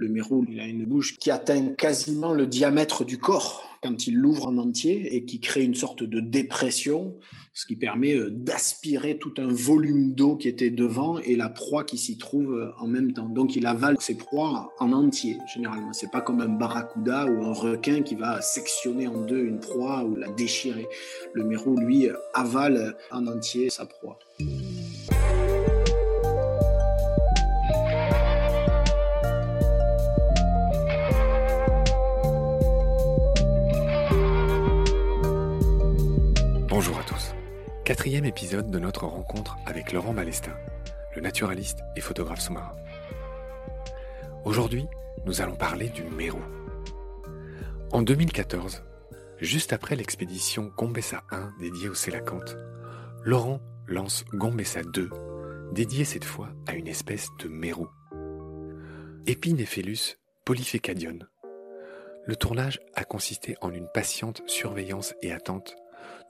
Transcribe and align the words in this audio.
Le 0.00 0.08
mérou, 0.08 0.46
il 0.48 0.58
a 0.60 0.66
une 0.66 0.86
bouche 0.86 1.18
qui 1.18 1.30
atteint 1.30 1.74
quasiment 1.74 2.32
le 2.32 2.46
diamètre 2.46 3.04
du 3.04 3.18
corps 3.18 3.62
quand 3.82 4.06
il 4.06 4.16
l'ouvre 4.16 4.46
en 4.46 4.56
entier 4.56 5.14
et 5.14 5.26
qui 5.26 5.40
crée 5.40 5.62
une 5.62 5.74
sorte 5.74 6.02
de 6.02 6.20
dépression, 6.20 7.18
ce 7.52 7.66
qui 7.66 7.76
permet 7.76 8.14
euh, 8.14 8.30
d'aspirer 8.30 9.18
tout 9.18 9.34
un 9.36 9.52
volume 9.52 10.14
d'eau 10.14 10.36
qui 10.36 10.48
était 10.48 10.70
devant 10.70 11.18
et 11.18 11.36
la 11.36 11.50
proie 11.50 11.84
qui 11.84 11.98
s'y 11.98 12.16
trouve 12.16 12.54
euh, 12.54 12.72
en 12.78 12.86
même 12.86 13.12
temps. 13.12 13.28
Donc 13.28 13.56
il 13.56 13.66
avale 13.66 13.96
ses 14.00 14.16
proies 14.16 14.72
en 14.78 14.90
entier, 14.92 15.36
généralement. 15.52 15.92
C'est 15.92 16.10
pas 16.10 16.22
comme 16.22 16.40
un 16.40 16.48
barracuda 16.48 17.26
ou 17.26 17.44
un 17.44 17.52
requin 17.52 18.00
qui 18.00 18.14
va 18.14 18.40
sectionner 18.40 19.06
en 19.06 19.20
deux 19.26 19.44
une 19.44 19.60
proie 19.60 20.04
ou 20.04 20.16
la 20.16 20.30
déchirer. 20.30 20.88
Le 21.34 21.44
mérou, 21.44 21.76
lui, 21.76 22.08
avale 22.32 22.96
en 23.10 23.26
entier 23.26 23.68
sa 23.68 23.84
proie. 23.84 24.18
Quatrième 37.90 38.24
épisode 38.24 38.70
de 38.70 38.78
notre 38.78 39.04
rencontre 39.04 39.56
avec 39.66 39.90
Laurent 39.90 40.14
Balestin, 40.14 40.54
le 41.16 41.22
naturaliste 41.22 41.80
et 41.96 42.00
photographe 42.00 42.38
sous-marin. 42.38 42.76
Aujourd'hui, 44.44 44.86
nous 45.26 45.40
allons 45.40 45.56
parler 45.56 45.88
du 45.88 46.04
Mérou. 46.04 46.38
En 47.90 48.02
2014, 48.02 48.84
juste 49.40 49.72
après 49.72 49.96
l'expédition 49.96 50.70
Gombessa 50.76 51.24
1 51.32 51.54
dédiée 51.58 51.88
au 51.88 51.94
Sélacanthe, 51.94 52.56
Laurent 53.24 53.60
lance 53.88 54.24
Gombessa 54.34 54.84
2, 54.84 55.10
dédiée 55.72 56.04
cette 56.04 56.22
fois 56.22 56.50
à 56.68 56.74
une 56.74 56.86
espèce 56.86 57.26
de 57.40 57.48
Mérou. 57.48 57.88
Epinephelus 59.26 60.16
polyphecadion. 60.44 61.18
Le 62.24 62.36
tournage 62.36 62.78
a 62.94 63.02
consisté 63.02 63.56
en 63.60 63.72
une 63.72 63.88
patiente 63.92 64.42
surveillance 64.46 65.12
et 65.22 65.32
attente 65.32 65.74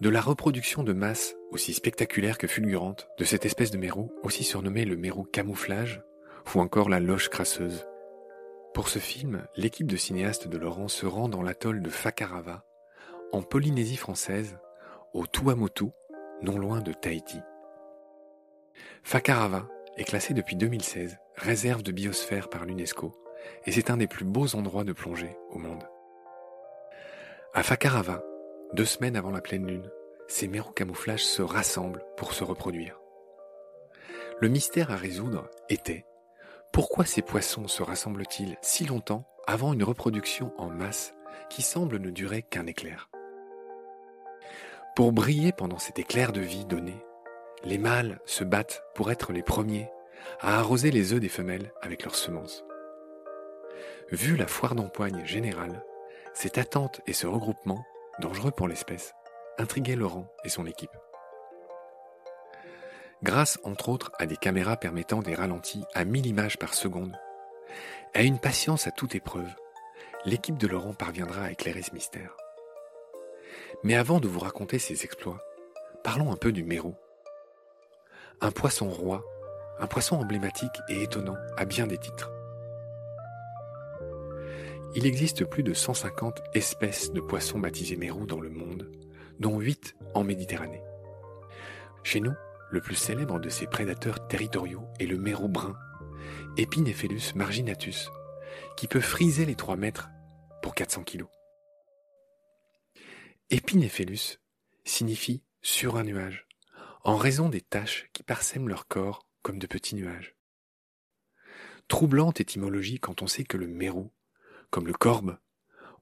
de 0.01 0.09
la 0.09 0.21
reproduction 0.21 0.83
de 0.83 0.93
masse 0.93 1.35
aussi 1.51 1.73
spectaculaire 1.73 2.39
que 2.39 2.47
fulgurante 2.47 3.09
de 3.19 3.25
cette 3.25 3.45
espèce 3.45 3.71
de 3.71 3.79
mérou, 3.79 4.13
aussi 4.23 4.45
surnommée 4.45 4.85
le 4.85 4.97
mérou 4.97 5.25
camouflage, 5.25 6.03
ou 6.55 6.61
encore 6.61 6.89
la 6.89 7.01
loche 7.01 7.29
crasseuse. 7.29 7.87
Pour 8.73 8.89
ce 8.89 8.99
film, 8.99 9.47
l'équipe 9.57 9.87
de 9.87 9.97
cinéastes 9.97 10.49
de 10.49 10.59
Laurent 10.59 10.89
se 10.89 11.07
rend 11.07 11.29
dans 11.29 11.43
l'atoll 11.43 11.83
de 11.83 11.91
Fakarava, 11.91 12.65
en 13.33 13.43
Polynésie 13.43 13.97
française, 13.97 14.59
au 15.13 15.27
Tuamotu, 15.27 15.87
non 16.43 16.59
loin 16.59 16.81
de 16.81 16.93
Tahiti. 16.93 17.41
Fakarava 19.03 19.69
est 19.97 20.05
classé 20.05 20.35
depuis 20.35 20.57
2016 20.57 21.19
réserve 21.41 21.83
de 21.83 21.93
biosphère 21.93 22.49
par 22.49 22.65
l'UNESCO, 22.65 23.17
et 23.67 23.73
c'est 23.73 23.91
un 23.91 23.97
des 23.97 24.07
plus 24.07 24.25
beaux 24.25 24.55
endroits 24.55 24.85
de 24.85 24.93
plongée 24.93 25.37
au 25.51 25.59
monde. 25.59 25.85
À 27.55 27.63
Fakarava, 27.63 28.23
deux 28.73 28.85
semaines 28.85 29.17
avant 29.17 29.31
la 29.31 29.41
pleine 29.41 29.67
lune, 29.67 29.91
ces 30.29 30.47
mérous 30.47 30.73
camouflages 30.73 31.25
se 31.25 31.43
rassemblent 31.43 32.05
pour 32.17 32.33
se 32.33 32.45
reproduire. 32.45 33.01
Le 34.41 34.49
mystère 34.49 34.91
à 34.91 34.97
résoudre 34.97 35.51
était 35.69 36.07
pourquoi 36.73 37.05
ces 37.05 37.21
poissons 37.21 37.67
se 37.67 37.83
rassemblent-ils 37.83 38.57
si 38.63 38.87
longtemps 38.87 39.27
avant 39.47 39.73
une 39.73 39.83
reproduction 39.83 40.53
en 40.57 40.71
masse 40.71 41.15
qui 41.49 41.63
semble 41.63 41.99
ne 41.99 42.11
durer 42.11 42.43
qu'un 42.43 42.67
éclair? 42.67 43.11
Pour 44.95 45.13
briller 45.13 45.53
pendant 45.53 45.79
cet 45.79 45.99
éclair 45.99 46.31
de 46.31 46.41
vie 46.41 46.65
donné, 46.65 46.95
les 47.65 47.79
mâles 47.79 48.21
se 48.25 48.45
battent 48.45 48.85
pour 48.95 49.11
être 49.11 49.33
les 49.33 49.43
premiers 49.43 49.91
à 50.41 50.59
arroser 50.59 50.91
les 50.91 51.13
œufs 51.13 51.21
des 51.21 51.29
femelles 51.29 51.73
avec 51.83 52.05
leurs 52.05 52.15
semences. 52.15 52.65
Vu 54.13 54.37
la 54.37 54.47
foire 54.47 54.75
d'empoigne 54.75 55.25
générale, 55.25 55.85
cette 56.35 56.59
attente 56.59 57.01
et 57.07 57.13
ce 57.13 57.27
regroupement 57.27 57.85
dangereux 58.19 58.51
pour 58.51 58.69
l'espèce, 58.69 59.15
intriguait 59.59 59.97
Laurent 59.97 60.33
et 60.45 60.49
son 60.49 60.67
équipe. 60.67 60.91
Grâce 63.23 63.59
entre 63.65 63.91
autres 63.91 64.13
à 64.19 64.27
des 64.27 64.37
caméras 64.37 64.77
permettant 64.77 65.21
des 65.21 65.35
ralentis 65.35 65.85
à 65.95 66.05
1000 66.05 66.27
images 66.27 66.59
par 66.59 66.75
seconde, 66.75 67.17
à 68.15 68.23
une 68.23 68.39
patience 68.39 68.87
à 68.87 68.91
toute 68.91 69.15
épreuve, 69.15 69.51
l'équipe 70.25 70.59
de 70.59 70.67
Laurent 70.67 70.95
parviendra 70.95 71.45
à 71.45 71.51
éclairer 71.51 71.83
ce 71.83 71.93
mystère. 71.93 72.37
Mais 73.83 73.95
avant 73.95 74.21
de 74.21 74.29
vous 74.29 74.41
raconter 74.41 74.79
ses 74.79 75.05
exploits, 75.05 75.39
parlons 76.03 76.33
un 76.33 76.37
peu 76.37 76.53
du 76.53 76.65
mérou. 76.65 76.95
Un 78.41 78.51
poisson 78.51 78.89
roi, 78.89 79.23
un 79.79 79.87
poisson 79.87 80.17
emblématique 80.17 80.81
et 80.89 81.03
étonnant 81.03 81.37
à 81.57 81.65
bien 81.65 81.87
des 81.87 81.99
titres. 81.99 82.31
Il 84.97 85.07
existe 85.07 85.45
plus 85.45 85.63
de 85.63 85.73
150 85.73 86.43
espèces 86.55 87.13
de 87.13 87.21
poissons 87.21 87.61
baptisés 87.61 87.95
mérous 87.95 88.27
dans 88.27 88.41
le 88.41 88.51
monde, 88.51 88.91
dont 89.39 89.61
8 89.61 89.95
en 90.15 90.25
Méditerranée. 90.25 90.83
Chez 92.03 92.19
nous, 92.19 92.35
le 92.73 92.81
plus 92.81 92.97
célèbre 92.97 93.39
de 93.39 93.49
ces 93.49 93.69
prédateurs 93.69 94.27
territoriaux 94.27 94.89
est 94.99 95.07
le 95.07 95.17
mérou 95.17 95.47
brun, 95.47 95.79
Epinephelus 96.57 97.37
marginatus, 97.37 98.11
qui 98.77 98.89
peut 98.89 99.01
friser 99.01 99.47
les 99.47 99.55
3 99.55 99.77
mètres 99.77 100.11
pour 100.61 100.75
400 100.75 101.05
kilos. 101.05 101.29
Epinephelus 103.51 104.41
signifie 104.85 105.45
sur 105.63 105.97
un 105.97 106.03
nuage, 106.03 106.49
en 107.05 107.17
raison 107.17 107.49
des 107.49 107.61
taches 107.61 108.09
qui 108.13 108.25
parsèment 108.25 108.69
leur 108.69 108.89
corps 108.89 109.25
comme 109.43 109.61
de 109.61 109.69
petits 109.69 109.95
nuages. 109.95 110.35
Troublante 111.87 112.41
étymologie 112.41 112.99
quand 112.99 113.23
on 113.23 113.29
sait 113.29 113.45
que 113.45 113.57
le 113.57 113.69
mérou, 113.69 114.11
comme 114.71 114.87
le 114.87 114.93
corbe, 114.93 115.39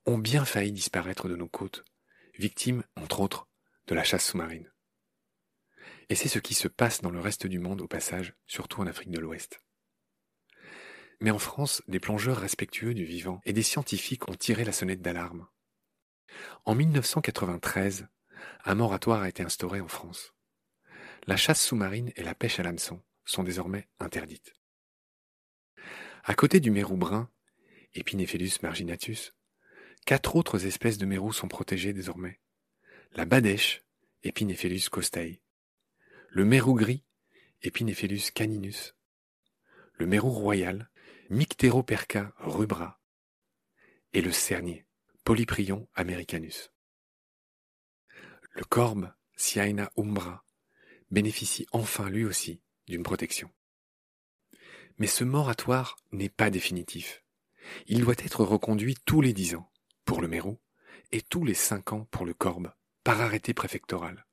ont 0.07 0.19
bien 0.19 0.45
failli 0.45 0.73
disparaître 0.73 1.29
de 1.29 1.37
nos 1.37 1.49
côtes, 1.49 1.85
victimes, 2.39 2.85
entre 2.97 3.21
autres, 3.21 3.49
de 3.87 3.95
la 3.95 4.05
chasse 4.05 4.27
sous-marine. 4.27 4.71
Et 6.09 6.15
c'est 6.15 6.29
ce 6.29 6.39
qui 6.39 6.55
se 6.55 6.69
passe 6.69 7.01
dans 7.01 7.11
le 7.11 7.21
reste 7.21 7.47
du 7.47 7.59
monde 7.59 7.83
au 7.83 7.89
passage, 7.89 8.35
surtout 8.47 8.81
en 8.81 8.87
Afrique 8.87 9.11
de 9.11 9.19
l'Ouest. 9.19 9.61
Mais 11.21 11.31
en 11.31 11.39
France, 11.39 11.83
des 11.89 12.01
plongeurs 12.01 12.39
respectueux 12.39 12.95
du 12.95 13.05
vivant 13.05 13.41
et 13.45 13.53
des 13.53 13.63
scientifiques 13.63 14.29
ont 14.29 14.35
tiré 14.35 14.65
la 14.65 14.73
sonnette 14.73 15.03
d'alarme. 15.03 15.49
En 16.65 16.75
1993, 16.75 18.07
un 18.65 18.75
moratoire 18.75 19.23
a 19.23 19.29
été 19.29 19.43
instauré 19.43 19.81
en 19.81 19.89
France. 19.89 20.33
La 21.27 21.37
chasse 21.37 21.63
sous-marine 21.63 22.13
et 22.17 22.23
la 22.23 22.35
pêche 22.35 22.61
à 22.61 22.63
l'hameçon 22.63 23.03
sont 23.25 23.43
désormais 23.43 23.89
interdites. 23.99 24.55
À 26.25 26.35
côté 26.35 26.61
du 26.61 26.71
mérou 26.71 26.97
brun, 26.97 27.31
Epinephelus 27.95 28.63
marginatus, 28.63 29.35
quatre 30.05 30.37
autres 30.37 30.67
espèces 30.67 30.99
de 30.99 31.07
mérou 31.07 31.33
sont 31.33 31.49
protégées 31.49 31.93
désormais. 31.93 32.41
La 33.13 33.25
badèche, 33.25 33.83
Epinephelus 34.23 34.89
costei, 34.91 35.41
le 36.29 36.45
mérou 36.45 36.75
gris, 36.75 37.05
Epinephelus 37.63 38.31
caninus, 38.35 38.95
le 39.95 40.07
mérou 40.07 40.31
royal, 40.31 40.91
Mycteroperca 41.31 42.33
rubra, 42.39 43.01
et 44.13 44.23
le 44.23 44.33
cernier, 44.33 44.87
Polyprion 45.25 45.89
americanus. 45.95 46.71
Le 48.53 48.65
corbe, 48.65 49.13
Siaina 49.37 49.93
umbra, 49.97 50.45
bénéficie 51.11 51.67
enfin 51.73 52.09
lui 52.09 52.25
aussi 52.25 52.61
d'une 52.87 53.03
protection. 53.03 53.51
Mais 54.99 55.07
ce 55.07 55.25
moratoire 55.25 55.97
n'est 56.13 56.29
pas 56.29 56.51
définitif. 56.51 57.23
Il 57.87 58.01
doit 58.01 58.15
être 58.19 58.45
reconduit 58.45 58.97
tous 59.05 59.21
les 59.21 59.33
dix 59.33 59.55
ans 59.55 59.71
pour 60.05 60.21
le 60.21 60.29
mérou 60.29 60.59
et 61.13 61.23
tous 61.23 61.45
les 61.45 61.55
cinq 61.55 61.93
ans 61.93 62.07
pour 62.11 62.27
le 62.27 62.35
corbe, 62.35 62.73
par 63.05 63.21
arrêté 63.21 63.55
préfectoral. 63.55 64.27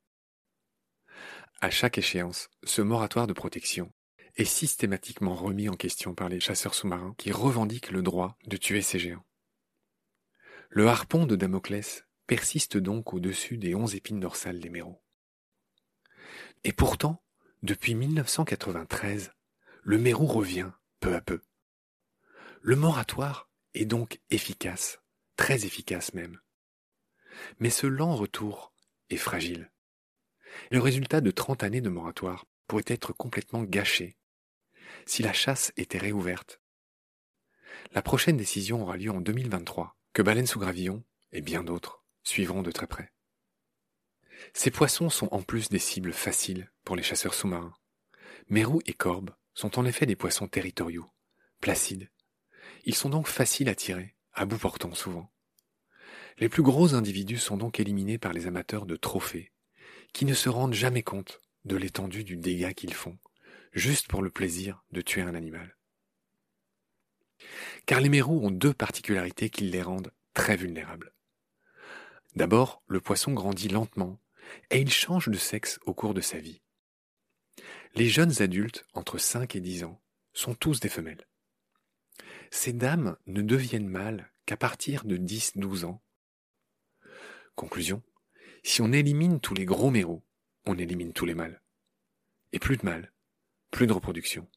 À 1.62 1.70
chaque 1.70 1.98
échéance, 1.98 2.50
ce 2.64 2.82
moratoire 2.82 3.28
de 3.28 3.34
protection 3.34 3.92
est 4.36 4.46
systématiquement 4.46 5.36
remis 5.36 5.70
en 5.70 5.76
question 5.76 6.14
par 6.14 6.30
les 6.30 6.40
chasseurs 6.40 6.76
sous-marins 6.76 7.16
qui 7.18 7.32
revendiquent 7.32 7.92
le 7.92 8.02
droit 8.02 8.38
de 8.46 8.58
tuer 8.58 8.82
ces 8.82 9.00
géants. 9.00 9.26
Le 10.70 10.88
harpon 10.88 11.26
de 11.26 11.36
Damoclès 11.36 12.06
persiste 12.28 12.76
donc 12.78 13.14
au-dessus 13.14 13.58
des 13.58 13.76
onze 13.76 13.96
épines 13.96 14.20
dorsales 14.20 14.60
des 14.60 14.70
méraux. 14.70 15.02
Et 16.64 16.74
pourtant, 16.74 17.24
depuis 17.64 17.96
1993, 17.96 19.32
le 19.84 19.98
mérou 19.98 20.26
revient 20.26 20.72
peu 21.00 21.16
à 21.16 21.22
peu. 21.22 21.42
Le 22.62 22.76
moratoire 22.76 23.50
est 23.74 23.86
donc 23.86 24.20
efficace, 24.32 25.00
très 25.36 25.66
efficace 25.66 26.14
même. 26.14 26.40
Mais 27.60 27.70
ce 27.70 27.88
lent 27.88 28.16
retour 28.16 28.74
est 29.10 29.18
fragile. 29.18 29.72
Le 30.72 30.80
résultat 30.80 31.22
de 31.22 31.32
30 31.32 31.64
années 31.64 31.82
de 31.82 31.90
moratoire 31.90 32.46
pourrait 32.68 32.84
être 32.88 33.14
complètement 33.14 33.64
gâché 33.64 34.18
si 35.06 35.22
la 35.22 35.34
chasse 35.34 35.72
était 35.78 35.98
réouverte. 35.98 36.62
La 37.92 38.02
prochaine 38.02 38.38
décision 38.38 38.82
aura 38.82 38.98
lieu 38.98 39.12
en 39.12 39.22
2023, 39.22 39.98
que 40.14 40.22
Baleine 40.22 40.48
sous 40.48 40.60
Gravillon 40.60 41.04
et 41.32 41.42
bien 41.42 41.64
d'autres 41.64 42.04
suivront 42.24 42.64
de 42.64 42.72
très 42.72 42.88
près. 42.88 43.12
Ces 44.54 44.72
poissons 44.72 45.10
sont 45.10 45.28
en 45.32 45.42
plus 45.42 45.70
des 45.70 45.80
cibles 45.80 46.14
faciles 46.14 46.72
pour 46.84 46.96
les 46.96 47.04
chasseurs 47.04 47.34
sous-marins. 47.34 47.76
Mérou 48.48 48.82
et 48.86 48.94
corbe 48.94 49.36
sont 49.54 49.80
en 49.80 49.86
effet 49.86 50.06
des 50.06 50.16
poissons 50.16 50.48
territoriaux, 50.48 51.10
placides. 51.62 52.10
Ils 52.86 52.96
sont 52.96 53.10
donc 53.10 53.28
faciles 53.28 53.70
à 53.70 53.76
tirer, 53.76 54.16
à 54.34 54.46
bout 54.46 54.58
portant 54.58 54.94
souvent. 54.94 55.32
Les 56.38 56.50
plus 56.50 56.62
gros 56.62 56.94
individus 56.94 57.38
sont 57.38 57.58
donc 57.58 57.80
éliminés 57.80 58.18
par 58.18 58.32
les 58.32 58.46
amateurs 58.46 58.86
de 58.86 58.96
trophées, 58.96 59.52
qui 60.14 60.26
ne 60.26 60.34
se 60.34 60.50
rendent 60.50 60.74
jamais 60.74 61.04
compte 61.04 61.42
de 61.66 61.76
l'étendue 61.76 62.24
du 62.24 62.38
dégât 62.38 62.74
qu'ils 62.74 62.94
font, 62.94 63.18
juste 63.74 64.08
pour 64.08 64.22
le 64.22 64.30
plaisir 64.30 64.84
de 64.92 65.02
tuer 65.02 65.22
un 65.22 65.34
animal. 65.34 65.76
Car 67.86 68.02
les 68.02 68.10
mérous 68.10 68.46
ont 68.46 68.52
deux 68.52 68.74
particularités 68.74 69.50
qui 69.50 69.64
les 69.64 69.82
rendent 69.82 70.12
très 70.34 70.56
vulnérables. 70.56 71.14
D'abord, 72.36 72.84
le 72.88 73.02
poisson 73.02 73.34
grandit 73.34 73.70
lentement 73.70 74.20
et 74.70 74.80
il 74.80 74.92
change 74.92 75.30
de 75.30 75.38
sexe 75.38 75.80
au 75.86 75.94
cours 75.94 76.14
de 76.14 76.22
sa 76.22 76.38
vie. 76.38 76.62
Les 77.96 78.10
jeunes 78.10 78.42
adultes, 78.42 78.86
entre 78.94 79.18
5 79.18 79.56
et 79.56 79.62
10 79.62 79.86
ans, 79.86 80.02
sont 80.34 80.54
tous 80.54 80.82
des 80.82 80.90
femelles. 80.90 81.26
Ces 82.52 82.74
dames 82.74 83.18
ne 83.28 83.42
deviennent 83.42 83.88
mâles 83.88 84.32
qu'à 84.46 84.58
partir 84.58 85.06
de 85.06 85.18
10-12 85.18 85.86
ans. 85.86 86.02
Conclusion, 87.56 88.04
si 88.64 88.82
on 88.82 88.92
élimine 88.92 89.40
tous 89.40 89.54
les 89.54 89.66
gros 89.66 89.92
mérous, 89.92 90.24
on 90.66 90.78
élimine 90.78 91.14
tous 91.14 91.26
les 91.26 91.36
mâles. 91.36 91.62
Et 92.52 92.60
plus 92.60 92.78
de 92.78 92.86
mâles, 92.86 93.12
plus 93.72 93.88
de 93.88 93.94
reproduction, 93.94 94.50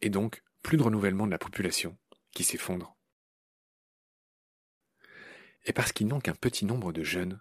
et 0.00 0.10
donc 0.10 0.42
plus 0.62 0.76
de 0.76 0.82
renouvellement 0.82 1.26
de 1.26 1.32
la 1.32 1.38
population 1.38 1.98
qui 2.32 2.44
s'effondre. 2.44 2.96
Et 5.64 5.72
parce 5.72 5.92
qu'il 5.92 6.06
manque 6.06 6.28
un 6.28 6.34
petit 6.34 6.64
nombre 6.64 6.92
de 6.92 7.02
jeunes, 7.02 7.40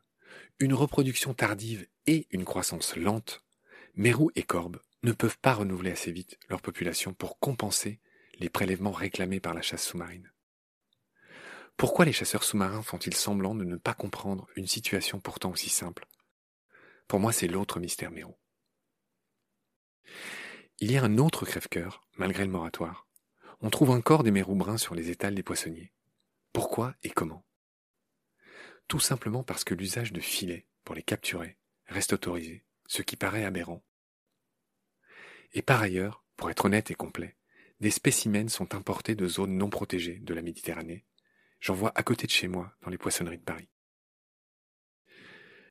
une 0.59 0.73
reproduction 0.73 1.33
tardive 1.33 1.87
et 2.05 2.27
une 2.31 2.45
croissance 2.45 2.95
lente, 2.95 3.43
mérous 3.95 4.31
et 4.35 4.43
corbes 4.43 4.81
ne 5.03 5.11
peuvent 5.11 5.39
pas 5.39 5.53
renouveler 5.53 5.91
assez 5.91 6.11
vite 6.11 6.37
leur 6.49 6.61
population 6.61 7.13
pour 7.13 7.39
compenser 7.39 8.01
les 8.39 8.49
prélèvements 8.49 8.91
réclamés 8.91 9.39
par 9.39 9.53
la 9.53 9.61
chasse 9.61 9.85
sous-marine. 9.85 10.31
Pourquoi 11.77 12.05
les 12.05 12.13
chasseurs 12.13 12.43
sous-marins 12.43 12.81
font-ils 12.81 13.15
semblant 13.15 13.55
de 13.55 13.63
ne 13.63 13.77
pas 13.77 13.93
comprendre 13.93 14.47
une 14.55 14.67
situation 14.67 15.19
pourtant 15.19 15.51
aussi 15.51 15.69
simple? 15.69 16.07
Pour 17.07 17.19
moi, 17.19 17.31
c'est 17.31 17.47
l'autre 17.47 17.79
mystère 17.79 18.11
mérou. 18.11 18.35
Il 20.79 20.91
y 20.91 20.97
a 20.97 21.03
un 21.03 21.17
autre 21.17 21.45
crève-cœur, 21.45 22.07
malgré 22.17 22.43
le 22.45 22.51
moratoire. 22.51 23.07
On 23.61 23.69
trouve 23.69 23.91
encore 23.91 24.23
des 24.23 24.31
mérous 24.31 24.55
bruns 24.55 24.77
sur 24.77 24.95
les 24.95 25.09
étals 25.09 25.35
des 25.35 25.43
poissonniers. 25.43 25.93
Pourquoi 26.53 26.95
et 27.03 27.09
comment? 27.09 27.45
Tout 28.87 28.99
simplement 28.99 29.43
parce 29.43 29.63
que 29.63 29.73
l'usage 29.73 30.13
de 30.13 30.19
filets 30.19 30.67
pour 30.83 30.95
les 30.95 31.03
capturer 31.03 31.57
reste 31.87 32.13
autorisé, 32.13 32.65
ce 32.87 33.01
qui 33.01 33.15
paraît 33.15 33.45
aberrant 33.45 33.83
et 35.53 35.61
par 35.61 35.81
ailleurs, 35.81 36.23
pour 36.35 36.49
être 36.49 36.65
honnête 36.65 36.91
et 36.91 36.95
complet, 36.95 37.35
des 37.79 37.91
spécimens 37.91 38.49
sont 38.49 38.75
importés 38.75 39.15
de 39.15 39.27
zones 39.27 39.57
non 39.57 39.69
protégées 39.69 40.19
de 40.19 40.33
la 40.33 40.41
Méditerranée. 40.41 41.05
J'en 41.59 41.73
vois 41.73 41.91
à 41.95 42.03
côté 42.03 42.27
de 42.27 42.31
chez 42.31 42.47
moi, 42.47 42.75
dans 42.81 42.89
les 42.89 42.97
poissonneries 42.97 43.37
de 43.37 43.43
Paris. 43.43 43.69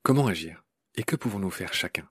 Comment 0.02 0.26
agir? 0.26 0.64
Et 0.94 1.04
que 1.04 1.16
pouvons-nous 1.16 1.50
faire 1.50 1.74
chacun? 1.74 2.10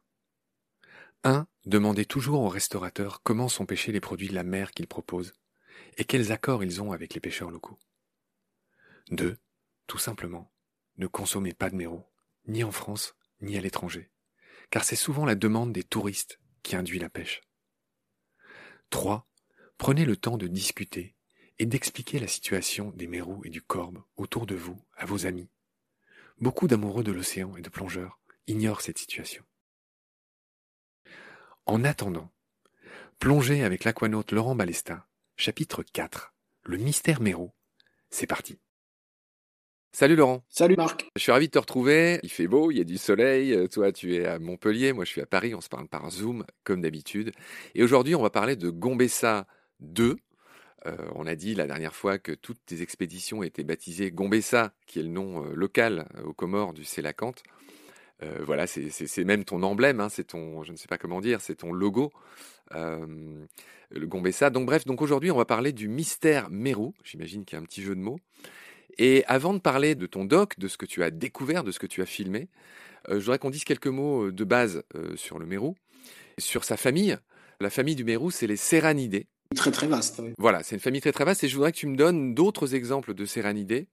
1. 1.23 1.47
Demandez 1.65 2.05
toujours 2.05 2.41
aux 2.41 2.49
restaurateurs 2.49 3.21
comment 3.23 3.49
sont 3.49 3.65
pêchés 3.65 3.91
les 3.91 3.99
produits 3.99 4.29
de 4.29 4.35
la 4.35 4.43
mer 4.43 4.71
qu'ils 4.71 4.87
proposent 4.87 5.33
et 5.97 6.05
quels 6.05 6.31
accords 6.31 6.63
ils 6.63 6.81
ont 6.81 6.91
avec 6.91 7.13
les 7.13 7.19
pêcheurs 7.19 7.51
locaux. 7.51 7.77
2. 9.09 9.37
Tout 9.87 9.97
simplement, 9.97 10.51
ne 10.97 11.07
consommez 11.07 11.53
pas 11.53 11.69
de 11.69 11.75
méros, 11.75 12.05
ni 12.45 12.63
en 12.63 12.71
France, 12.71 13.15
ni 13.41 13.57
à 13.57 13.61
l'étranger, 13.61 14.11
car 14.69 14.83
c'est 14.83 14.95
souvent 14.95 15.25
la 15.25 15.35
demande 15.35 15.73
des 15.73 15.83
touristes 15.83 16.39
qui 16.61 16.75
induit 16.75 16.99
la 16.99 17.09
pêche. 17.09 17.41
3. 18.89 19.27
Prenez 19.77 20.05
le 20.05 20.17
temps 20.17 20.37
de 20.37 20.47
discuter 20.47 21.15
et 21.59 21.65
d'expliquer 21.65 22.19
la 22.19 22.27
situation 22.27 22.91
des 22.95 23.07
mérous 23.07 23.43
et 23.45 23.49
du 23.49 23.61
corbe 23.61 24.01
autour 24.15 24.47
de 24.47 24.55
vous, 24.55 24.79
à 24.95 25.05
vos 25.05 25.25
amis. 25.27 25.49
Beaucoup 26.39 26.67
d'amoureux 26.67 27.03
de 27.03 27.11
l'océan 27.11 27.55
et 27.57 27.61
de 27.61 27.69
plongeurs 27.69 28.19
ignorent 28.47 28.81
cette 28.81 28.97
situation. 28.97 29.43
En 31.65 31.83
attendant, 31.83 32.31
plongez 33.19 33.63
avec 33.63 33.83
l'aquanaute 33.83 34.31
Laurent 34.31 34.55
Balesta, 34.55 35.07
chapitre 35.35 35.83
4, 35.83 36.33
le 36.63 36.77
mystère 36.77 37.21
mérou. 37.21 37.51
C'est 38.09 38.27
parti. 38.27 38.59
Salut 39.91 40.15
Laurent. 40.15 40.43
Salut 40.49 40.75
Marc. 40.75 41.07
Je 41.15 41.21
suis 41.21 41.31
ravi 41.31 41.47
de 41.47 41.51
te 41.51 41.59
retrouver. 41.59 42.19
Il 42.23 42.29
fait 42.29 42.47
beau, 42.47 42.71
il 42.71 42.77
y 42.77 42.81
a 42.81 42.83
du 42.83 42.97
soleil. 42.97 43.67
Toi, 43.69 43.91
tu 43.91 44.15
es 44.15 44.25
à 44.25 44.37
Montpellier, 44.37 44.93
moi 44.93 45.05
je 45.05 45.09
suis 45.09 45.21
à 45.21 45.25
Paris. 45.25 45.55
On 45.55 45.61
se 45.61 45.69
parle 45.69 45.87
par 45.87 46.09
Zoom, 46.11 46.45
comme 46.63 46.81
d'habitude. 46.81 47.31
Et 47.73 47.83
aujourd'hui, 47.83 48.15
on 48.15 48.21
va 48.21 48.29
parler 48.29 48.55
de 48.55 48.69
Gombessa 48.69 49.47
2. 49.79 50.17
Euh, 50.85 50.95
on 51.15 51.25
a 51.25 51.35
dit 51.35 51.55
la 51.55 51.67
dernière 51.67 51.95
fois 51.95 52.17
que 52.19 52.31
toutes 52.31 52.63
tes 52.65 52.81
expéditions 52.81 53.43
étaient 53.43 53.63
baptisées 53.63 54.11
Gombessa, 54.11 54.73
qui 54.85 54.99
est 54.99 55.03
le 55.03 55.09
nom 55.09 55.43
euh, 55.45 55.53
local 55.53 56.07
aux 56.23 56.33
Comores 56.33 56.73
du 56.73 56.83
Sélacanthe. 56.83 57.43
Euh, 58.23 58.39
voilà, 58.43 58.65
c'est 58.65 59.23
même 59.25 59.43
ton 59.43 59.61
emblème, 59.61 59.99
hein, 59.99 60.09
c'est 60.09 60.25
ton, 60.25 60.63
je 60.63 60.71
ne 60.71 60.77
sais 60.77 60.87
pas 60.87 60.97
comment 60.97 61.21
dire, 61.21 61.39
c'est 61.39 61.55
ton 61.55 61.71
logo, 61.71 62.11
euh, 62.73 63.45
le 63.91 64.07
Gombessa. 64.07 64.49
Donc 64.49 64.65
bref, 64.65 64.85
donc 64.85 65.01
aujourd'hui 65.01 65.29
on 65.29 65.37
va 65.37 65.45
parler 65.45 65.71
du 65.71 65.87
mystère 65.87 66.49
Mérou. 66.49 66.93
J'imagine 67.03 67.45
qu'il 67.45 67.57
y 67.57 67.59
a 67.59 67.61
un 67.61 67.65
petit 67.65 67.83
jeu 67.83 67.95
de 67.95 68.01
mots. 68.01 68.19
Et 68.97 69.23
avant 69.27 69.53
de 69.53 69.59
parler 69.59 69.93
de 69.93 70.07
ton 70.07 70.25
doc, 70.25 70.57
de 70.57 70.67
ce 70.67 70.77
que 70.77 70.87
tu 70.87 71.03
as 71.03 71.11
découvert, 71.11 71.63
de 71.63 71.71
ce 71.71 71.77
que 71.77 71.85
tu 71.85 72.01
as 72.01 72.07
filmé, 72.07 72.49
je 73.07 73.15
voudrais 73.15 73.37
qu'on 73.37 73.51
dise 73.51 73.63
quelques 73.63 73.87
mots 73.87 74.31
de 74.31 74.43
base 74.43 74.81
sur 75.15 75.37
le 75.37 75.45
Mérou, 75.45 75.75
sur 76.39 76.63
sa 76.63 76.77
famille. 76.77 77.15
La 77.59 77.69
famille 77.69 77.95
du 77.95 78.03
Mérou, 78.03 78.31
c'est 78.31 78.47
les 78.47 78.57
Séranidés. 78.57 79.27
Très 79.55 79.71
très 79.71 79.87
vaste. 79.87 80.21
Voilà, 80.37 80.63
c'est 80.63 80.75
une 80.75 80.81
famille 80.81 81.01
très 81.01 81.11
très 81.11 81.25
vaste 81.25 81.43
et 81.43 81.47
je 81.47 81.55
voudrais 81.55 81.71
que 81.71 81.77
tu 81.77 81.87
me 81.87 81.95
donnes 81.95 82.33
d'autres 82.33 82.75
exemples 82.75 83.13
de 83.13 83.25
Séranidés. 83.25 83.87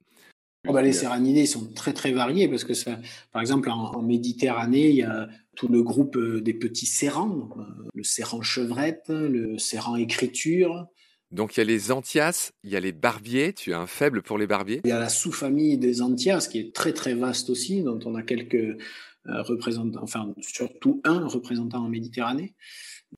Oh 0.66 0.72
bah, 0.72 0.82
les 0.82 0.92
Séranidés 0.92 1.46
sont 1.46 1.72
très 1.74 1.92
très 1.92 2.12
variés 2.12 2.48
parce 2.48 2.64
que 2.64 2.74
ça, 2.74 2.98
par 3.32 3.42
exemple 3.42 3.68
en, 3.70 4.00
Méditerranée, 4.02 4.88
il 4.88 4.96
y 4.96 5.02
a 5.02 5.28
tout 5.56 5.68
le 5.68 5.82
groupe 5.82 6.16
euh, 6.16 6.40
des 6.40 6.54
petits 6.54 6.86
sérans, 6.86 7.50
euh, 7.58 7.62
le 7.94 8.02
séran 8.02 8.42
chevrette, 8.42 9.08
le 9.08 9.58
séran 9.58 9.96
écriture. 9.96 10.86
Donc 11.30 11.56
il 11.56 11.60
y 11.60 11.62
a 11.62 11.64
les 11.64 11.92
Antias, 11.92 12.52
il 12.62 12.70
y 12.70 12.76
a 12.76 12.80
les 12.80 12.92
barbiers, 12.92 13.52
tu 13.52 13.74
as 13.74 13.80
un 13.80 13.86
faible 13.86 14.22
pour 14.22 14.38
les 14.38 14.46
barbiers. 14.46 14.80
Il 14.84 14.88
y 14.88 14.92
a 14.92 14.98
la 14.98 15.08
sous-famille 15.08 15.78
des 15.78 16.00
Antias 16.00 16.48
qui 16.50 16.60
est 16.60 16.74
très 16.74 16.92
très 16.92 17.14
vaste 17.14 17.50
aussi, 17.50 17.82
dont 17.82 17.98
on 18.04 18.14
a 18.14 18.22
quelques 18.22 18.54
euh, 18.54 19.42
représentants, 19.42 20.02
enfin 20.02 20.32
surtout 20.40 21.00
un 21.04 21.26
représentant 21.26 21.84
en 21.84 21.88
Méditerranée. 21.88 22.54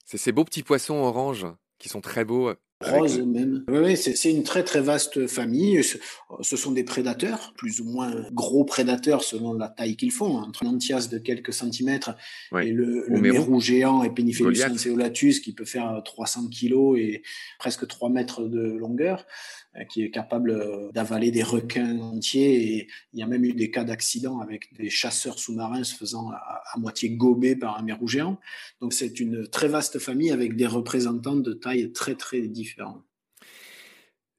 C'est 0.04 0.18
ces 0.18 0.32
beaux 0.32 0.44
petits 0.44 0.62
poissons 0.62 0.94
orange 0.94 1.46
qui 1.78 1.88
sont 1.88 2.00
très 2.00 2.24
beaux. 2.24 2.52
Rose 2.84 3.18
même. 3.20 3.64
Oui, 3.68 3.96
c'est 3.96 4.30
une 4.30 4.42
très 4.42 4.62
très 4.62 4.82
vaste 4.82 5.26
famille. 5.28 5.82
Ce 6.42 6.56
sont 6.56 6.72
des 6.72 6.84
prédateurs, 6.84 7.54
plus 7.56 7.80
ou 7.80 7.84
moins 7.84 8.26
gros 8.32 8.64
prédateurs 8.64 9.24
selon 9.24 9.54
la 9.54 9.68
taille 9.68 9.96
qu'ils 9.96 10.12
font, 10.12 10.36
entre 10.36 10.64
l'antias 10.64 11.08
de 11.10 11.16
quelques 11.16 11.54
centimètres 11.54 12.14
et 12.60 12.72
le, 12.72 13.06
le 13.08 13.20
mérou 13.20 13.60
géant 13.60 14.02
Epiniphelus 14.02 14.58
lanceolatus 14.68 15.40
qui 15.40 15.54
peut 15.54 15.64
faire 15.64 16.02
300 16.04 16.48
kilos 16.48 16.98
et 16.98 17.22
presque 17.58 17.86
3 17.86 18.10
mètres 18.10 18.42
de 18.42 18.72
longueur. 18.76 19.26
Euh, 19.78 19.84
qui 19.84 20.02
est 20.02 20.10
capable 20.10 20.50
euh, 20.50 20.90
d'avaler 20.92 21.30
des 21.30 21.42
requins 21.42 21.98
entiers. 21.98 22.76
Et 22.78 22.88
il 23.12 23.20
y 23.20 23.22
a 23.22 23.26
même 23.26 23.44
eu 23.44 23.52
des 23.52 23.70
cas 23.70 23.84
d'accident 23.84 24.40
avec 24.40 24.72
des 24.74 24.90
chasseurs 24.90 25.38
sous-marins 25.38 25.84
se 25.84 25.94
faisant 25.94 26.30
à, 26.30 26.62
moitié 26.78 27.10
gober 27.10 27.56
par 27.56 27.78
un 27.78 27.82
mérou 27.82 28.06
géant. 28.06 28.38
Donc 28.80 28.92
c'est 28.92 29.20
une 29.20 29.48
très 29.48 29.68
vaste 29.68 29.98
famille 29.98 30.30
avec 30.30 30.56
des 30.56 30.66
représentants 30.66 31.36
de 31.36 31.52
tailles 31.52 31.92
très 31.92 32.14
très 32.14 32.42
différentes. 32.42 33.02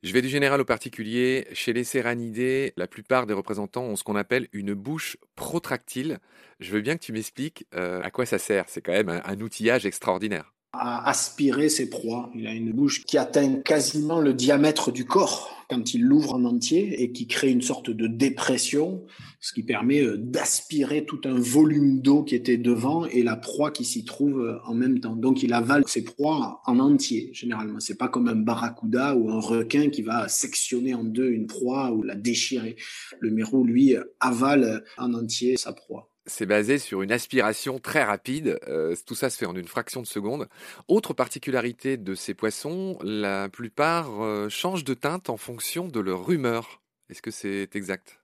Je 0.03 0.13
vais 0.13 0.21
du 0.21 0.29
général 0.29 0.61
au 0.61 0.65
particulier. 0.65 1.47
Chez 1.53 1.73
les 1.73 1.83
séranidés, 1.83 2.73
la 2.77 2.87
plupart 2.87 3.25
des 3.25 3.33
représentants 3.33 3.83
ont 3.83 3.95
ce 3.95 4.03
qu'on 4.03 4.15
appelle 4.15 4.47
une 4.53 4.73
bouche 4.73 5.17
protractile. 5.35 6.19
Je 6.59 6.71
veux 6.71 6.81
bien 6.81 6.95
que 6.95 7.03
tu 7.03 7.11
m'expliques 7.11 7.65
euh, 7.73 8.01
à 8.03 8.11
quoi 8.11 8.25
ça 8.25 8.37
sert. 8.37 8.65
C'est 8.67 8.81
quand 8.81 8.91
même 8.91 9.21
un 9.23 9.41
outillage 9.41 9.85
extraordinaire 9.85 10.53
à 10.73 11.09
aspirer 11.09 11.69
ses 11.69 11.89
proies. 11.89 12.29
Il 12.35 12.47
a 12.47 12.53
une 12.53 12.71
bouche 12.71 13.03
qui 13.05 13.17
atteint 13.17 13.55
quasiment 13.55 14.19
le 14.19 14.33
diamètre 14.33 14.91
du 14.91 15.05
corps 15.05 15.57
quand 15.69 15.93
il 15.93 16.03
l'ouvre 16.03 16.35
en 16.35 16.45
entier 16.45 17.01
et 17.01 17.11
qui 17.11 17.27
crée 17.27 17.49
une 17.49 17.61
sorte 17.61 17.89
de 17.89 18.07
dépression, 18.07 19.03
ce 19.41 19.51
qui 19.53 19.63
permet 19.63 20.01
euh, 20.01 20.17
d'aspirer 20.17 21.03
tout 21.05 21.19
un 21.25 21.37
volume 21.37 21.99
d'eau 21.99 22.23
qui 22.23 22.35
était 22.35 22.57
devant 22.57 23.05
et 23.05 23.21
la 23.21 23.35
proie 23.35 23.71
qui 23.71 23.83
s'y 23.83 24.05
trouve 24.05 24.39
euh, 24.39 24.59
en 24.65 24.73
même 24.73 24.99
temps. 24.99 25.15
Donc 25.15 25.43
il 25.43 25.53
avale 25.53 25.83
ses 25.87 26.03
proies 26.03 26.61
en 26.65 26.79
entier, 26.79 27.31
généralement. 27.33 27.79
C'est 27.79 27.97
pas 27.97 28.07
comme 28.07 28.27
un 28.29 28.35
barracuda 28.35 29.15
ou 29.15 29.29
un 29.29 29.39
requin 29.39 29.89
qui 29.89 30.03
va 30.03 30.27
sectionner 30.29 30.93
en 30.93 31.03
deux 31.03 31.31
une 31.31 31.47
proie 31.47 31.91
ou 31.91 32.01
la 32.01 32.15
déchirer. 32.15 32.77
Le 33.19 33.31
mérou, 33.31 33.65
lui, 33.65 33.95
avale 34.19 34.83
en 34.97 35.13
entier 35.13 35.57
sa 35.57 35.73
proie 35.73 36.09
c'est 36.27 36.45
basé 36.45 36.77
sur 36.77 37.01
une 37.01 37.11
aspiration 37.11 37.79
très 37.79 38.03
rapide. 38.03 38.59
Euh, 38.67 38.95
tout 39.05 39.15
ça 39.15 39.29
se 39.29 39.37
fait 39.37 39.45
en 39.45 39.55
une 39.55 39.67
fraction 39.67 40.01
de 40.01 40.07
seconde. 40.07 40.47
Autre 40.87 41.13
particularité 41.13 41.97
de 41.97 42.13
ces 42.13 42.33
poissons, 42.33 42.99
la 43.01 43.49
plupart 43.49 44.21
euh, 44.21 44.49
changent 44.49 44.83
de 44.83 44.93
teinte 44.93 45.29
en 45.29 45.37
fonction 45.37 45.87
de 45.87 45.99
leur 45.99 46.29
humeur. 46.29 46.81
Est-ce 47.09 47.21
que 47.21 47.31
c'est 47.31 47.75
exact? 47.75 48.19